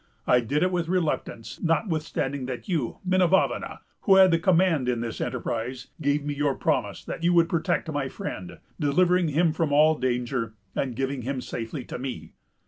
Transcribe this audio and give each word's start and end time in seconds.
I 0.25 0.39
did 0.39 0.63
it 0.63 0.71
with 0.71 0.87
reluctance, 0.87 1.59
notwithstanding 1.61 2.47
that 2.47 2.67
you, 2.67 2.97
Minavavana, 3.07 3.81
who 4.01 4.15
had 4.15 4.31
the 4.31 4.39
command 4.39 4.89
in 4.89 5.01
this 5.01 5.21
enterprise, 5.21 5.89
gave 6.01 6.25
me 6.25 6.33
your 6.33 6.55
promise 6.55 7.05
that 7.05 7.21
you 7.23 7.33
would 7.33 7.47
protect 7.49 7.87
my 7.91 8.09
friend, 8.09 8.57
delivering 8.79 9.27
him 9.27 9.53
from 9.53 9.71
all 9.71 9.93
danger, 9.93 10.55
and 10.75 10.95
giving 10.95 11.21
him 11.21 11.39
safely 11.39 11.83
to 11.83 11.99
me. 11.99 12.31